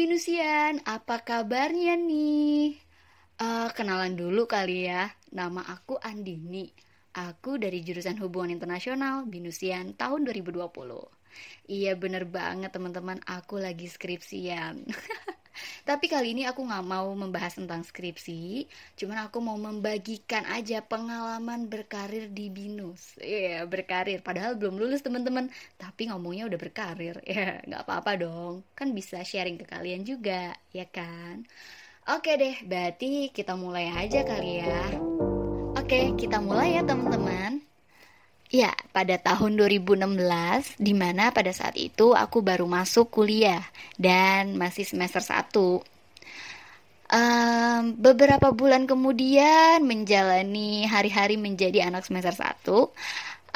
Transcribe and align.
Binusian, 0.00 0.74
apa 0.94 1.16
kabarnya 1.28 1.94
nih? 2.08 2.74
Uh, 3.44 3.68
kenalan 3.76 4.14
dulu 4.20 4.42
kali 4.54 4.88
ya, 4.90 5.02
nama 5.38 5.62
aku 5.74 5.94
Andini. 6.10 6.66
Aku 7.28 7.50
dari 7.64 7.78
jurusan 7.86 8.16
Hubungan 8.22 8.52
Internasional 8.56 9.16
Binusian 9.32 9.86
tahun 10.00 10.20
2020. 10.26 11.02
Iya 11.76 11.92
bener 12.02 12.24
banget 12.36 12.70
teman-teman, 12.76 13.18
aku 13.36 13.54
lagi 13.66 13.86
skripsian. 13.94 14.76
Tapi 15.82 16.06
kali 16.06 16.34
ini 16.36 16.42
aku 16.48 16.62
nggak 16.64 16.84
mau 16.86 17.08
membahas 17.14 17.58
tentang 17.58 17.82
skripsi, 17.82 18.66
cuman 18.98 19.28
aku 19.28 19.38
mau 19.40 19.56
membagikan 19.56 20.44
aja 20.48 20.80
pengalaman 20.84 21.66
berkarir 21.66 22.30
di 22.30 22.48
Binus. 22.48 23.16
Iya, 23.18 23.62
yeah, 23.64 23.68
berkarir. 23.68 24.20
Padahal 24.20 24.58
belum 24.58 24.78
lulus 24.78 25.04
teman-teman, 25.04 25.48
tapi 25.80 26.08
ngomongnya 26.10 26.48
udah 26.48 26.60
berkarir. 26.60 27.16
Ya, 27.32 27.34
yeah, 27.34 27.52
nggak 27.64 27.82
apa-apa 27.88 28.12
dong. 28.20 28.54
Kan 28.76 28.92
bisa 28.92 29.24
sharing 29.24 29.56
ke 29.56 29.64
kalian 29.64 30.04
juga, 30.04 30.52
ya 30.74 30.84
kan? 30.84 31.48
Oke 32.12 32.34
deh, 32.36 32.60
berarti 32.66 33.30
kita 33.30 33.54
mulai 33.54 33.88
aja 33.94 34.20
kali 34.26 34.60
ya. 34.60 35.00
Oke, 35.78 36.12
kita 36.18 36.42
mulai 36.42 36.76
ya 36.76 36.82
teman-teman. 36.82 37.61
Ya, 38.52 38.76
pada 38.92 39.16
tahun 39.16 39.56
2016, 39.56 40.76
di 40.76 40.92
mana 40.92 41.32
pada 41.32 41.48
saat 41.56 41.72
itu 41.72 42.12
aku 42.12 42.44
baru 42.44 42.68
masuk 42.68 43.08
kuliah 43.08 43.64
dan 43.96 44.60
masih 44.60 44.84
semester 44.84 45.24
1. 45.24 45.80
Um, 47.08 47.96
beberapa 47.96 48.52
bulan 48.52 48.84
kemudian 48.84 49.80
menjalani 49.88 50.84
hari-hari 50.84 51.40
menjadi 51.40 51.88
anak 51.88 52.04
semester 52.04 52.36
1, 52.36 52.92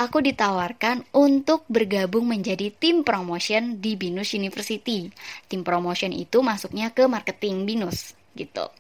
aku 0.00 0.18
ditawarkan 0.24 1.04
untuk 1.12 1.68
bergabung 1.68 2.24
menjadi 2.24 2.72
tim 2.72 3.04
promotion 3.04 3.76
di 3.84 4.00
Binus 4.00 4.32
University. 4.32 5.12
Tim 5.44 5.60
promotion 5.60 6.16
itu 6.16 6.40
masuknya 6.40 6.88
ke 6.96 7.04
marketing 7.04 7.68
Binus 7.68 8.16
gitu 8.32 8.72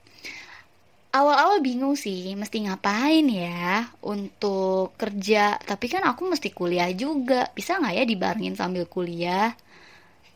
awal-awal 1.16 1.64
bingung 1.64 1.96
sih 1.96 2.36
mesti 2.36 2.68
ngapain 2.68 3.24
ya 3.24 3.88
untuk 4.04 4.92
kerja. 5.00 5.56
Tapi 5.56 5.86
kan 5.88 6.04
aku 6.04 6.28
mesti 6.28 6.52
kuliah 6.52 6.92
juga. 6.92 7.48
Bisa 7.56 7.80
nggak 7.80 7.94
ya 7.96 8.04
dibarengin 8.04 8.56
sambil 8.56 8.84
kuliah? 8.84 9.56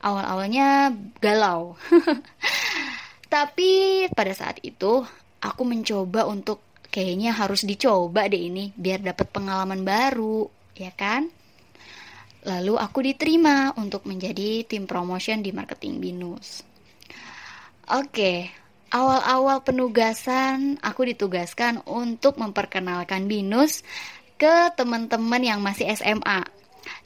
Awal-awalnya 0.00 0.96
galau. 1.20 1.76
Tapi 3.34 4.04
pada 4.10 4.32
saat 4.32 4.58
itu 4.64 5.04
aku 5.44 5.62
mencoba 5.68 6.24
untuk 6.24 6.64
kayaknya 6.88 7.36
harus 7.36 7.62
dicoba 7.62 8.26
deh 8.26 8.40
ini 8.50 8.74
biar 8.74 9.04
dapat 9.04 9.28
pengalaman 9.28 9.84
baru 9.84 10.48
ya 10.74 10.90
kan? 10.96 11.28
Lalu 12.40 12.74
aku 12.80 13.04
diterima 13.04 13.76
untuk 13.76 14.08
menjadi 14.08 14.64
tim 14.64 14.88
promotion 14.88 15.44
di 15.44 15.52
marketing 15.52 16.00
binus. 16.00 16.64
Oke 17.92 18.59
awal-awal 18.90 19.62
penugasan 19.62 20.78
aku 20.82 21.06
ditugaskan 21.06 21.82
untuk 21.86 22.36
memperkenalkan 22.36 23.30
Binus 23.30 23.86
ke 24.34 24.74
teman-teman 24.74 25.42
yang 25.42 25.60
masih 25.62 25.86
SMA. 25.94 26.42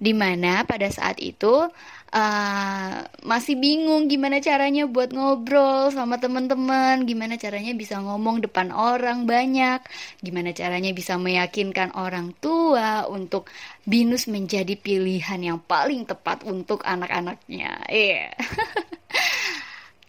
Di 0.00 0.16
mana 0.16 0.64
pada 0.64 0.88
saat 0.88 1.20
itu 1.20 1.68
uh, 2.14 2.96
masih 3.26 3.58
bingung 3.58 4.06
gimana 4.06 4.38
caranya 4.38 4.86
buat 4.86 5.10
ngobrol 5.10 5.90
sama 5.90 6.16
teman-teman, 6.22 7.02
gimana 7.04 7.34
caranya 7.36 7.74
bisa 7.74 7.98
ngomong 7.98 8.40
depan 8.46 8.70
orang 8.70 9.26
banyak, 9.26 9.82
gimana 10.22 10.54
caranya 10.54 10.94
bisa 10.94 11.18
meyakinkan 11.18 11.90
orang 11.98 12.32
tua 12.38 13.04
untuk 13.10 13.50
binus 13.84 14.30
menjadi 14.30 14.78
pilihan 14.78 15.42
yang 15.42 15.58
paling 15.60 16.06
tepat 16.06 16.46
untuk 16.46 16.86
anak-anaknya. 16.86 17.82
Iya. 17.90 18.30
Yeah. 18.30 18.90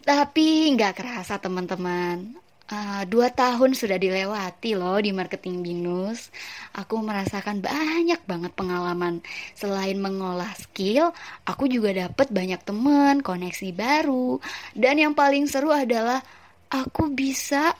Tapi 0.06 0.70
nggak 0.78 1.02
kerasa 1.02 1.42
teman-teman. 1.42 2.38
Uh, 2.66 3.02
dua 3.06 3.30
tahun 3.30 3.74
sudah 3.74 3.98
dilewati 3.98 4.78
loh 4.78 5.02
di 5.02 5.10
marketing 5.10 5.66
binus. 5.66 6.30
Aku 6.78 7.02
merasakan 7.02 7.58
banyak 7.58 8.22
banget 8.22 8.54
pengalaman. 8.54 9.18
Selain 9.58 9.98
mengolah 9.98 10.54
skill, 10.54 11.10
aku 11.42 11.66
juga 11.66 11.90
dapat 11.90 12.30
banyak 12.30 12.62
teman, 12.62 13.18
koneksi 13.18 13.70
baru. 13.74 14.38
Dan 14.78 15.02
yang 15.02 15.14
paling 15.18 15.50
seru 15.50 15.74
adalah 15.74 16.22
aku 16.70 17.10
bisa 17.10 17.74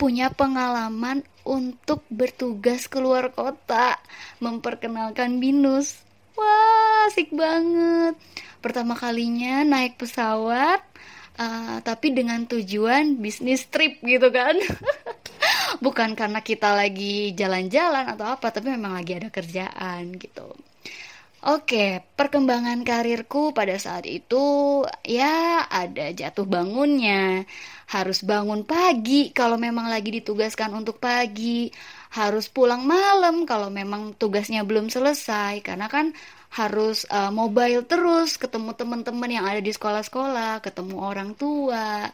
punya 0.00 0.32
pengalaman 0.32 1.20
untuk 1.44 2.00
bertugas 2.08 2.88
keluar 2.88 3.28
kota, 3.36 4.00
memperkenalkan 4.40 5.36
binus. 5.36 6.00
Wah, 6.32 7.12
asik 7.12 7.28
banget. 7.32 8.16
Pertama 8.64 8.96
kalinya 8.96 9.64
naik 9.68 10.00
pesawat, 10.00 10.80
uh, 11.38 11.78
tapi 11.80 12.12
dengan 12.12 12.44
tujuan 12.44 13.16
bisnis 13.16 13.70
trip 13.70 14.02
gitu 14.02 14.28
kan 14.28 14.58
bukan 15.84 16.18
karena 16.18 16.42
kita 16.42 16.74
lagi 16.74 17.32
jalan-jalan 17.32 18.04
atau 18.12 18.26
apa 18.34 18.50
tapi 18.50 18.74
memang 18.74 18.98
lagi 18.98 19.16
ada 19.16 19.30
kerjaan 19.30 20.18
gitu 20.18 20.52
Oke, 21.38 22.02
perkembangan 22.18 22.82
karirku 22.82 23.54
pada 23.54 23.78
saat 23.78 24.10
itu 24.10 24.82
ya 25.06 25.62
ada 25.70 26.10
jatuh 26.10 26.42
bangunnya. 26.42 27.46
Harus 27.94 28.26
bangun 28.26 28.66
pagi 28.66 29.30
kalau 29.30 29.54
memang 29.54 29.86
lagi 29.86 30.10
ditugaskan 30.18 30.74
untuk 30.74 30.98
pagi. 30.98 31.70
Harus 32.10 32.50
pulang 32.50 32.82
malam 32.82 33.46
kalau 33.46 33.70
memang 33.70 34.18
tugasnya 34.18 34.66
belum 34.66 34.90
selesai. 34.90 35.62
Karena 35.62 35.86
kan 35.86 36.10
harus 36.48 37.04
uh, 37.12 37.28
mobile 37.28 37.84
terus 37.84 38.40
ketemu 38.40 38.72
teman-teman 38.72 39.30
yang 39.30 39.44
ada 39.44 39.60
di 39.60 39.72
sekolah-sekolah, 39.72 40.64
ketemu 40.64 40.96
orang 40.96 41.36
tua. 41.36 42.08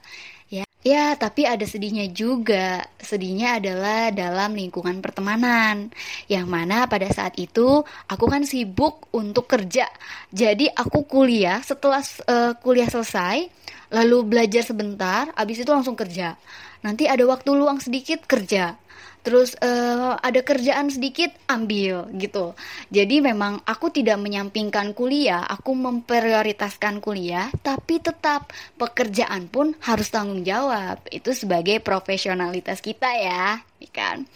Ya, 0.50 0.66
ya, 0.84 1.14
tapi 1.16 1.46
ada 1.48 1.62
sedihnya 1.64 2.10
juga. 2.10 2.84
Sedihnya 3.00 3.58
adalah 3.62 4.10
dalam 4.10 4.54
lingkungan 4.54 5.00
pertemanan. 5.00 5.90
Yang 6.28 6.46
mana 6.46 6.86
pada 6.90 7.08
saat 7.10 7.34
itu 7.40 7.82
aku 8.10 8.24
kan 8.26 8.42
sibuk 8.44 9.08
untuk 9.14 9.46
kerja. 9.46 9.88
Jadi 10.34 10.68
aku 10.70 11.06
kuliah 11.06 11.62
setelah 11.62 12.02
uh, 12.28 12.52
kuliah 12.58 12.90
selesai, 12.90 13.48
lalu 13.94 14.26
belajar 14.26 14.62
sebentar, 14.66 15.30
habis 15.34 15.62
itu 15.62 15.70
langsung 15.70 15.94
kerja. 15.94 16.36
Nanti 16.84 17.08
ada 17.08 17.24
waktu 17.24 17.50
luang 17.56 17.80
sedikit 17.80 18.28
kerja. 18.28 18.76
Terus 19.24 19.56
uh, 19.56 20.20
ada 20.20 20.44
kerjaan 20.44 20.92
sedikit 20.92 21.32
ambil 21.48 22.12
gitu. 22.20 22.52
Jadi 22.92 23.24
memang 23.24 23.56
aku 23.64 23.88
tidak 23.88 24.20
menyampingkan 24.20 24.92
kuliah 24.92 25.48
aku 25.48 25.72
memprioritaskan 25.72 27.00
kuliah 27.00 27.48
tapi 27.64 28.04
tetap 28.04 28.52
pekerjaan 28.76 29.48
pun 29.48 29.72
harus 29.80 30.12
tanggung 30.12 30.44
jawab. 30.44 31.00
Itu 31.08 31.32
sebagai 31.32 31.80
profesionalitas 31.80 32.84
kita 32.84 33.08
ya 33.16 33.64
kan? 33.88 34.28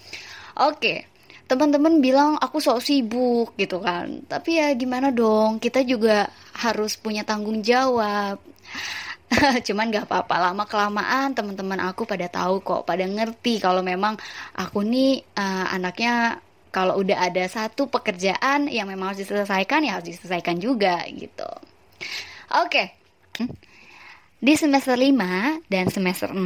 Oke 0.57 1.05
teman-teman 1.49 2.05
bilang 2.05 2.37
aku 2.37 2.61
sok 2.61 2.85
sibuk 2.85 3.57
gitu 3.57 3.81
kan? 3.81 4.25
Tapi 4.29 4.61
ya 4.61 4.69
gimana 4.77 5.09
dong 5.09 5.57
kita 5.61 5.81
juga 5.85 6.29
harus 6.57 6.97
punya 7.01 7.25
tanggung 7.25 7.65
jawab 7.65 8.37
cuman 9.67 9.93
gak 9.93 10.07
apa-apa 10.09 10.51
lama 10.51 10.65
kelamaan 10.65 11.37
teman-teman 11.37 11.81
aku 11.85 12.09
pada 12.09 12.27
tahu 12.33 12.65
kok 12.65 12.89
pada 12.89 13.05
ngerti 13.05 13.61
kalau 13.61 13.85
memang 13.85 14.17
aku 14.57 14.81
nih 14.85 15.21
uh, 15.37 15.69
anaknya 15.73 16.41
kalau 16.69 17.01
udah 17.01 17.29
ada 17.29 17.45
satu 17.49 17.89
pekerjaan 17.89 18.69
yang 18.69 18.89
memang 18.89 19.13
harus 19.13 19.25
diselesaikan 19.25 19.85
ya 19.85 20.01
harus 20.01 20.17
diselesaikan 20.17 20.57
juga 20.61 21.05
gitu 21.13 21.49
oke 22.57 22.69
okay. 22.69 22.87
Di 24.39 24.55
semester 24.55 24.95
5 24.95 25.67
dan 25.67 25.91
semester 25.91 26.31
6 26.31 26.39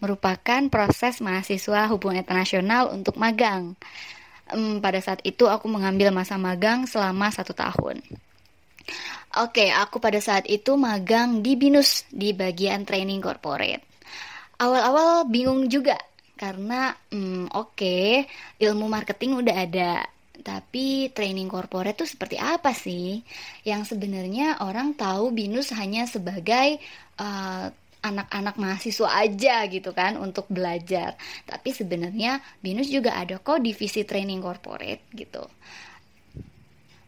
merupakan 0.00 0.60
proses 0.72 1.20
mahasiswa 1.20 1.84
hubungan 1.92 2.24
internasional 2.24 2.88
untuk 2.88 3.20
magang. 3.20 3.76
Pada 4.80 4.96
saat 5.04 5.20
itu 5.20 5.44
aku 5.44 5.68
mengambil 5.68 6.16
masa 6.16 6.40
magang 6.40 6.88
selama 6.88 7.28
satu 7.28 7.52
tahun. 7.52 8.00
Oke, 9.36 9.68
aku 9.68 10.00
pada 10.00 10.16
saat 10.16 10.48
itu 10.48 10.80
magang 10.80 11.44
di 11.44 11.60
Binus 11.60 12.08
di 12.08 12.32
bagian 12.32 12.88
training 12.88 13.20
corporate. 13.20 13.84
Awal-awal 14.56 15.28
bingung 15.28 15.68
juga 15.68 16.00
karena 16.40 16.96
hmm, 17.12 17.52
oke 17.52 17.76
okay, 17.76 18.24
ilmu 18.56 18.88
marketing 18.88 19.36
udah 19.36 19.56
ada, 19.60 20.08
tapi 20.40 21.12
training 21.12 21.52
corporate 21.52 22.00
itu 22.00 22.08
seperti 22.08 22.40
apa 22.40 22.72
sih? 22.72 23.20
Yang 23.60 23.92
sebenarnya 23.92 24.64
orang 24.64 24.96
tahu 24.96 25.28
Binus 25.36 25.68
hanya 25.76 26.08
sebagai 26.08 26.80
uh, 27.20 27.68
anak-anak 28.00 28.56
mahasiswa 28.56 29.20
aja 29.20 29.68
gitu 29.68 29.92
kan 29.92 30.16
untuk 30.16 30.48
belajar. 30.48 31.12
Tapi 31.44 31.76
sebenarnya 31.76 32.40
Binus 32.64 32.88
juga 32.88 33.20
ada 33.20 33.36
kok 33.36 33.60
divisi 33.60 34.00
training 34.00 34.40
corporate 34.40 35.04
gitu 35.12 35.44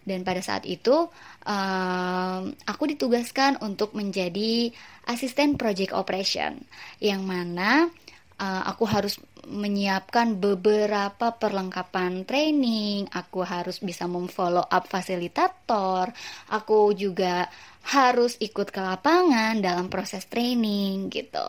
dan 0.08 0.24
pada 0.24 0.40
saat 0.40 0.64
itu 0.64 1.06
um, 1.44 2.42
aku 2.64 2.82
ditugaskan 2.88 3.60
untuk 3.60 3.92
menjadi 3.92 4.72
asisten 5.04 5.60
project 5.60 5.92
operation 5.92 6.64
yang 6.98 7.28
mana 7.28 7.92
uh, 8.40 8.62
aku 8.66 8.88
harus 8.88 9.20
menyiapkan 9.48 10.36
beberapa 10.36 11.32
perlengkapan 11.32 12.28
training, 12.28 13.08
aku 13.08 13.40
harus 13.48 13.80
bisa 13.80 14.04
memfollow 14.04 14.64
up 14.68 14.84
fasilitator, 14.84 16.12
aku 16.52 16.92
juga 16.92 17.48
harus 17.88 18.36
ikut 18.36 18.68
ke 18.68 18.80
lapangan 18.84 19.56
dalam 19.64 19.88
proses 19.88 20.28
training 20.28 21.08
gitu. 21.08 21.48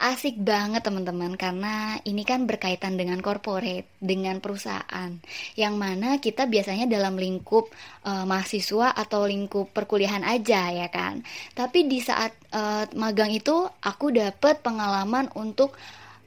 Asik 0.00 0.40
banget 0.40 0.80
teman-teman 0.80 1.36
karena 1.36 2.00
ini 2.08 2.24
kan 2.24 2.48
berkaitan 2.48 2.96
dengan 2.96 3.20
corporate, 3.20 3.84
dengan 4.00 4.40
perusahaan 4.40 5.12
yang 5.60 5.76
mana 5.76 6.16
kita 6.16 6.48
biasanya 6.48 6.88
dalam 6.88 7.20
lingkup 7.20 7.68
uh, 8.08 8.24
mahasiswa 8.24 8.96
atau 8.96 9.28
lingkup 9.28 9.76
perkuliahan 9.76 10.24
aja 10.24 10.72
ya 10.72 10.88
kan. 10.88 11.20
Tapi 11.52 11.84
di 11.84 12.00
saat 12.00 12.32
uh, 12.56 12.88
magang 12.96 13.28
itu 13.28 13.68
aku 13.84 14.08
dapat 14.08 14.64
pengalaman 14.64 15.28
untuk 15.36 15.76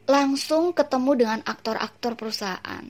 langsung 0.05 0.77
ketemu 0.77 1.11
dengan 1.25 1.39
aktor-aktor 1.41 2.13
perusahaan 2.13 2.85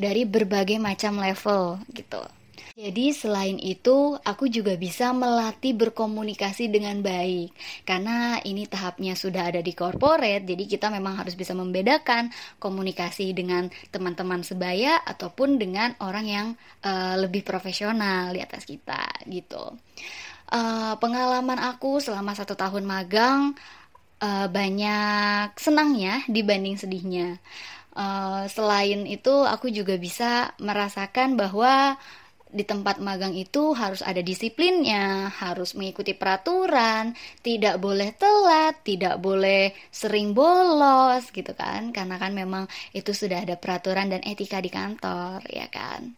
dari 0.00 0.24
berbagai 0.24 0.80
macam 0.80 1.20
level 1.20 1.76
gitu. 1.92 2.24
Jadi 2.72 3.12
selain 3.12 3.60
itu, 3.60 4.16
aku 4.16 4.48
juga 4.48 4.80
bisa 4.80 5.12
melatih 5.12 5.76
berkomunikasi 5.76 6.72
dengan 6.72 7.04
baik. 7.04 7.52
Karena 7.84 8.40
ini 8.40 8.64
tahapnya 8.64 9.12
sudah 9.12 9.52
ada 9.52 9.60
di 9.60 9.76
corporate, 9.76 10.48
jadi 10.48 10.64
kita 10.64 10.88
memang 10.88 11.20
harus 11.20 11.36
bisa 11.36 11.52
membedakan 11.52 12.32
komunikasi 12.56 13.36
dengan 13.36 13.68
teman-teman 13.92 14.40
sebaya 14.40 15.04
ataupun 15.04 15.60
dengan 15.60 15.92
orang 16.00 16.24
yang 16.24 16.46
uh, 16.80 17.20
lebih 17.20 17.44
profesional 17.44 18.32
di 18.32 18.40
atas 18.40 18.64
kita 18.64 19.20
gitu. 19.28 19.76
Uh, 20.48 20.96
pengalaman 20.96 21.60
aku 21.60 22.00
selama 22.00 22.32
satu 22.32 22.56
tahun 22.56 22.88
magang 22.88 23.52
uh, 24.24 24.48
banyak 24.48 25.52
senangnya 25.60 26.24
dibanding 26.24 26.80
sedihnya. 26.80 27.36
Uh, 27.92 28.48
selain 28.48 29.04
itu, 29.04 29.44
aku 29.44 29.68
juga 29.68 30.00
bisa 30.00 30.56
merasakan 30.56 31.36
bahwa 31.36 32.00
di 32.52 32.68
tempat 32.68 33.00
magang 33.00 33.32
itu 33.32 33.72
harus 33.72 34.04
ada 34.04 34.20
disiplinnya, 34.20 35.32
harus 35.32 35.72
mengikuti 35.72 36.12
peraturan, 36.12 37.16
tidak 37.40 37.80
boleh 37.80 38.12
telat, 38.12 38.84
tidak 38.84 39.16
boleh 39.16 39.72
sering 39.88 40.36
bolos 40.36 41.32
gitu 41.32 41.56
kan. 41.56 41.90
Karena 41.96 42.20
kan 42.20 42.36
memang 42.36 42.68
itu 42.92 43.16
sudah 43.16 43.42
ada 43.42 43.56
peraturan 43.56 44.12
dan 44.12 44.20
etika 44.22 44.60
di 44.60 44.68
kantor, 44.68 45.40
ya 45.48 45.66
kan. 45.72 46.12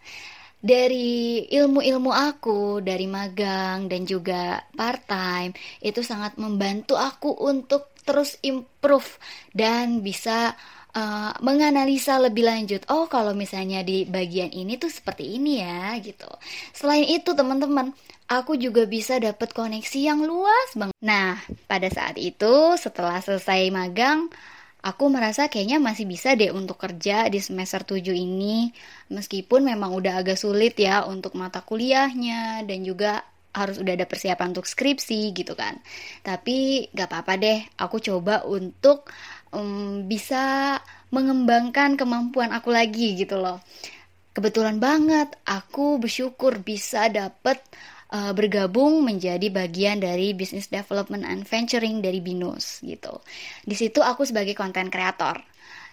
Dari 0.65 1.45
ilmu-ilmu 1.53 2.09
aku, 2.11 2.81
dari 2.81 3.05
magang 3.05 3.87
dan 3.87 4.03
juga 4.09 4.65
part-time, 4.73 5.53
itu 5.85 6.01
sangat 6.01 6.41
membantu 6.41 6.97
aku 6.97 7.31
untuk 7.37 7.95
terus 8.05 8.37
improve 8.45 9.21
dan 9.53 10.01
bisa 10.01 10.57
uh, 10.95 11.35
menganalisa 11.43 12.17
lebih 12.23 12.47
lanjut. 12.47 12.87
Oh, 12.89 13.11
kalau 13.11 13.35
misalnya 13.35 13.83
di 13.83 14.07
bagian 14.07 14.51
ini 14.55 14.79
tuh 14.79 14.89
seperti 14.89 15.37
ini 15.37 15.61
ya, 15.61 15.99
gitu. 16.01 16.31
Selain 16.73 17.05
itu, 17.05 17.35
teman-teman, 17.35 17.93
aku 18.31 18.57
juga 18.57 18.87
bisa 18.89 19.19
dapat 19.19 19.53
koneksi 19.53 19.99
yang 20.01 20.23
luas 20.25 20.73
banget. 20.79 20.97
Nah, 21.03 21.37
pada 21.67 21.91
saat 21.91 22.17
itu, 22.17 22.79
setelah 22.79 23.21
selesai 23.21 23.69
magang, 23.75 24.31
aku 24.81 25.05
merasa 25.11 25.51
kayaknya 25.51 25.83
masih 25.83 26.07
bisa 26.09 26.33
deh 26.39 26.55
untuk 26.55 26.79
kerja 26.81 27.27
di 27.29 27.43
semester 27.43 27.83
7 27.83 28.15
ini. 28.15 28.71
Meskipun 29.11 29.67
memang 29.67 29.93
udah 29.97 30.23
agak 30.23 30.39
sulit 30.39 30.79
ya 30.79 31.05
untuk 31.05 31.35
mata 31.37 31.61
kuliahnya 31.61 32.65
dan 32.65 32.81
juga 32.87 33.25
harus 33.55 33.79
udah 33.79 33.95
ada 33.95 34.05
persiapan 34.05 34.51
untuk 34.51 34.67
skripsi 34.67 35.31
gitu 35.31 35.55
kan. 35.55 35.79
Tapi 36.27 36.91
gak 36.91 37.07
apa-apa 37.07 37.33
deh, 37.39 37.59
aku 37.79 38.03
coba 38.03 38.43
untuk 38.45 39.09
um, 39.55 40.05
bisa 40.11 40.77
mengembangkan 41.15 41.95
kemampuan 41.95 42.51
aku 42.51 42.75
lagi 42.75 43.15
gitu 43.15 43.39
loh. 43.39 43.63
Kebetulan 44.35 44.83
banget 44.83 45.31
aku 45.47 46.03
bersyukur 46.03 46.59
bisa 46.59 47.07
dapet 47.07 47.63
uh, 48.11 48.35
bergabung 48.35 49.07
menjadi 49.07 49.47
bagian 49.55 50.03
dari 50.03 50.35
business 50.35 50.67
development 50.67 51.23
and 51.23 51.47
venturing 51.47 52.03
dari 52.03 52.19
Binus 52.19 52.83
gitu. 52.83 53.23
Di 53.63 53.79
situ 53.79 54.03
aku 54.03 54.27
sebagai 54.27 54.59
konten 54.59 54.91
kreator 54.91 55.39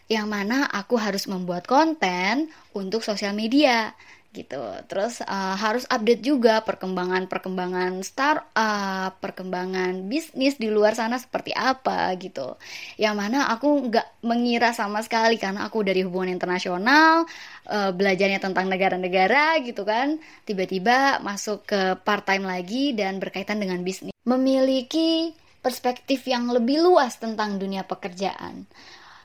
yang 0.10 0.28
mana 0.28 0.68
aku 0.68 1.00
harus 1.00 1.30
membuat 1.30 1.70
konten 1.70 2.52
untuk 2.76 3.00
sosial 3.00 3.32
media 3.32 3.96
gitu. 4.32 4.64
Terus 4.88 5.20
uh, 5.28 5.56
harus 5.60 5.84
update 5.92 6.24
juga 6.24 6.64
perkembangan-perkembangan 6.64 8.00
startup, 8.02 9.20
perkembangan 9.20 10.08
bisnis 10.08 10.56
di 10.56 10.72
luar 10.72 10.96
sana 10.96 11.20
seperti 11.20 11.52
apa 11.52 12.16
gitu. 12.16 12.56
Yang 12.96 13.16
mana 13.20 13.40
aku 13.52 13.92
nggak 13.92 14.24
mengira 14.24 14.72
sama 14.72 15.04
sekali 15.04 15.36
karena 15.36 15.68
aku 15.68 15.84
dari 15.84 16.08
hubungan 16.08 16.32
internasional, 16.32 17.28
uh, 17.68 17.92
belajarnya 17.92 18.40
tentang 18.40 18.72
negara-negara 18.72 19.60
gitu 19.68 19.84
kan. 19.84 20.16
Tiba-tiba 20.48 21.20
masuk 21.20 21.68
ke 21.68 22.00
part 22.00 22.24
time 22.24 22.48
lagi 22.48 22.96
dan 22.96 23.20
berkaitan 23.20 23.60
dengan 23.60 23.84
bisnis. 23.84 24.16
Memiliki 24.24 25.36
perspektif 25.62 26.26
yang 26.26 26.50
lebih 26.50 26.82
luas 26.82 27.20
tentang 27.22 27.62
dunia 27.62 27.86
pekerjaan. 27.86 28.66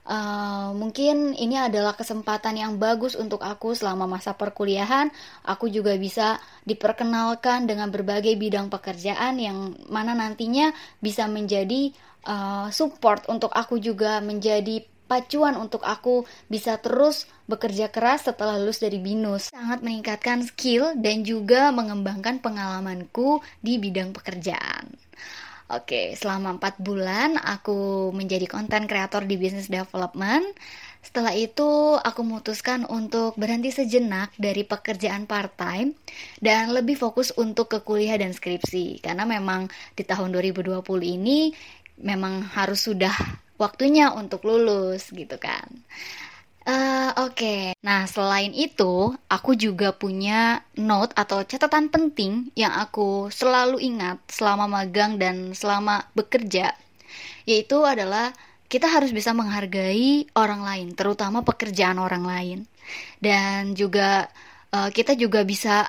Uh, 0.06 0.70
mungkin 0.78 1.34
ini 1.34 1.58
adalah 1.58 1.98
kesempatan 1.98 2.54
yang 2.54 2.78
bagus 2.78 3.18
untuk 3.18 3.42
aku 3.42 3.74
selama 3.74 4.06
masa 4.06 4.38
perkuliahan. 4.38 5.10
Aku 5.42 5.66
juga 5.66 5.98
bisa 5.98 6.38
diperkenalkan 6.62 7.66
dengan 7.66 7.90
berbagai 7.90 8.38
bidang 8.38 8.70
pekerjaan 8.70 9.42
yang 9.42 9.74
mana 9.90 10.14
nantinya 10.14 10.70
bisa 11.02 11.26
menjadi 11.26 11.90
uh, 12.22 12.70
support 12.70 13.26
untuk 13.26 13.50
aku 13.50 13.82
juga 13.82 14.22
menjadi 14.22 14.86
pacuan 15.06 15.54
untuk 15.54 15.86
aku 15.86 16.26
bisa 16.50 16.78
terus 16.82 17.30
bekerja 17.46 17.90
keras 17.90 18.26
setelah 18.26 18.58
lulus 18.58 18.82
dari 18.82 18.98
BINUS. 18.98 19.54
Sangat 19.54 19.82
meningkatkan 19.82 20.42
skill 20.46 20.98
dan 20.98 21.22
juga 21.22 21.70
mengembangkan 21.74 22.42
pengalamanku 22.42 23.42
di 23.62 23.78
bidang 23.78 24.10
pekerjaan. 24.14 24.90
Oke, 25.66 26.14
selama 26.14 26.62
4 26.62 26.78
bulan 26.78 27.42
aku 27.42 28.14
menjadi 28.14 28.46
konten 28.46 28.86
kreator 28.86 29.26
di 29.26 29.34
business 29.34 29.66
development. 29.66 30.46
Setelah 31.02 31.34
itu, 31.34 31.98
aku 31.98 32.22
memutuskan 32.22 32.86
untuk 32.86 33.34
berhenti 33.34 33.74
sejenak 33.74 34.30
dari 34.38 34.62
pekerjaan 34.62 35.26
part-time 35.26 35.98
dan 36.38 36.70
lebih 36.70 36.94
fokus 36.94 37.34
untuk 37.34 37.66
ke 37.66 37.82
kuliah 37.82 38.14
dan 38.14 38.30
skripsi. 38.30 39.02
Karena 39.02 39.26
memang 39.26 39.66
di 39.98 40.06
tahun 40.06 40.30
2020 40.38 40.86
ini 41.02 41.50
memang 41.98 42.46
harus 42.54 42.86
sudah 42.86 43.14
waktunya 43.58 44.14
untuk 44.14 44.46
lulus 44.46 45.10
gitu 45.10 45.34
kan. 45.42 45.66
Uh, 46.66 47.14
Oke, 47.22 47.30
okay. 47.30 47.62
nah 47.78 48.10
selain 48.10 48.50
itu, 48.50 49.14
aku 49.30 49.54
juga 49.54 49.94
punya 49.94 50.66
note 50.74 51.14
atau 51.14 51.46
catatan 51.46 51.86
penting 51.94 52.50
yang 52.58 52.74
aku 52.74 53.30
selalu 53.30 53.78
ingat 53.78 54.18
selama 54.26 54.66
magang 54.66 55.14
dan 55.14 55.54
selama 55.54 56.10
bekerja, 56.18 56.74
yaitu 57.46 57.78
adalah 57.86 58.34
kita 58.66 58.90
harus 58.90 59.14
bisa 59.14 59.30
menghargai 59.30 60.26
orang 60.34 60.66
lain, 60.66 60.88
terutama 60.98 61.46
pekerjaan 61.46 62.02
orang 62.02 62.26
lain, 62.26 62.58
dan 63.22 63.78
juga 63.78 64.26
uh, 64.74 64.90
kita 64.90 65.14
juga 65.14 65.46
bisa 65.46 65.86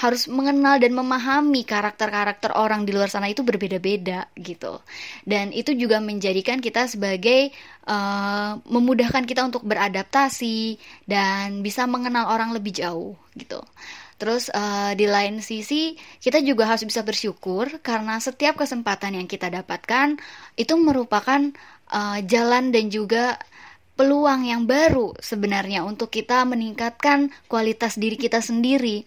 harus 0.00 0.24
mengenal 0.32 0.80
dan 0.80 0.96
memahami 0.96 1.60
karakter-karakter 1.68 2.56
orang 2.56 2.88
di 2.88 2.96
luar 2.96 3.12
sana 3.12 3.28
itu 3.28 3.44
berbeda-beda 3.44 4.32
gitu. 4.32 4.80
Dan 5.28 5.52
itu 5.52 5.76
juga 5.76 6.00
menjadikan 6.00 6.64
kita 6.64 6.88
sebagai 6.88 7.52
uh, 7.84 8.56
memudahkan 8.64 9.28
kita 9.28 9.44
untuk 9.44 9.68
beradaptasi 9.68 10.80
dan 11.04 11.60
bisa 11.60 11.84
mengenal 11.84 12.32
orang 12.32 12.56
lebih 12.56 12.72
jauh 12.72 13.12
gitu. 13.36 13.60
Terus 14.16 14.48
uh, 14.52 14.96
di 14.96 15.04
lain 15.04 15.44
sisi 15.44 15.96
kita 16.20 16.40
juga 16.40 16.68
harus 16.68 16.84
bisa 16.88 17.04
bersyukur 17.04 17.80
karena 17.84 18.16
setiap 18.20 18.56
kesempatan 18.56 19.20
yang 19.20 19.28
kita 19.28 19.52
dapatkan 19.52 20.16
itu 20.56 20.74
merupakan 20.80 21.52
uh, 21.92 22.20
jalan 22.24 22.72
dan 22.72 22.88
juga 22.88 23.36
peluang 24.00 24.48
yang 24.48 24.64
baru 24.64 25.12
sebenarnya 25.20 25.84
untuk 25.84 26.08
kita 26.08 26.40
meningkatkan 26.48 27.28
kualitas 27.52 28.00
diri 28.00 28.16
kita 28.16 28.40
sendiri 28.40 29.04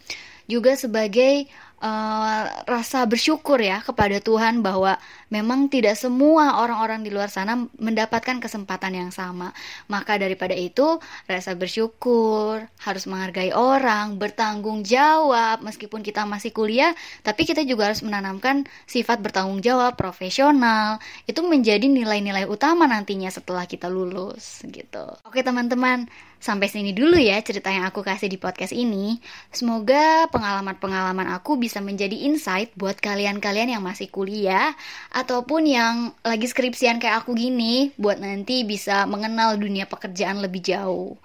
juga 0.54 0.78
sebagai 0.78 1.50
uh, 1.84 2.44
rasa 2.64 3.04
bersyukur 3.04 3.60
ya 3.60 3.84
kepada 3.84 4.24
Tuhan 4.24 4.64
bahwa 4.64 4.96
memang 5.28 5.68
tidak 5.68 6.00
semua 6.00 6.64
orang-orang 6.64 7.04
di 7.04 7.12
luar 7.12 7.28
sana 7.28 7.68
mendapatkan 7.76 8.40
kesempatan 8.40 8.96
yang 8.96 9.12
sama. 9.12 9.52
Maka 9.92 10.16
daripada 10.16 10.56
itu, 10.56 11.02
rasa 11.28 11.58
bersyukur, 11.58 12.64
harus 12.80 13.04
menghargai 13.10 13.52
orang, 13.52 14.16
bertanggung 14.16 14.88
jawab 14.88 15.60
meskipun 15.66 16.06
kita 16.06 16.24
masih 16.24 16.56
kuliah, 16.56 16.96
tapi 17.26 17.44
kita 17.44 17.66
juga 17.68 17.92
harus 17.92 18.06
menanamkan 18.06 18.64
sifat 18.88 19.20
bertanggung 19.20 19.60
jawab 19.60 20.00
profesional. 20.00 21.02
Itu 21.28 21.44
menjadi 21.44 21.90
nilai-nilai 21.90 22.48
utama 22.48 22.88
nantinya 22.88 23.28
setelah 23.28 23.68
kita 23.68 23.92
lulus 23.92 24.64
gitu. 24.70 25.04
Oke, 25.28 25.44
teman-teman, 25.44 26.08
sampai 26.44 26.68
sini 26.68 26.92
dulu 26.92 27.16
ya 27.16 27.40
cerita 27.40 27.72
yang 27.72 27.88
aku 27.88 28.04
kasih 28.04 28.28
di 28.28 28.36
podcast 28.36 28.76
ini. 28.76 29.24
Semoga 29.56 30.28
pengalaman-pengalaman 30.28 31.32
aku 31.32 31.56
bisa 31.56 31.80
menjadi 31.80 32.28
insight 32.28 32.76
buat 32.76 33.00
kalian-kalian 33.00 33.80
yang 33.80 33.84
masih 33.84 34.12
kuliah 34.12 34.76
ataupun 35.16 35.64
yang 35.64 36.12
lagi 36.28 36.52
skripsian 36.52 37.00
kayak 37.00 37.24
aku 37.24 37.32
gini 37.40 37.96
buat 37.96 38.20
nanti 38.20 38.68
bisa 38.68 39.08
mengenal 39.08 39.56
dunia 39.56 39.88
pekerjaan 39.88 40.44
lebih 40.44 40.60
jauh. 40.60 41.16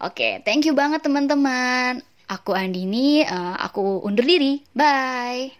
Oke, 0.00 0.16
okay, 0.16 0.32
thank 0.48 0.64
you 0.64 0.72
banget 0.72 1.04
teman-teman. 1.04 2.00
Aku 2.32 2.56
Andini, 2.56 3.28
uh, 3.28 3.60
aku 3.60 4.00
undur 4.00 4.24
diri. 4.24 4.64
Bye. 4.72 5.52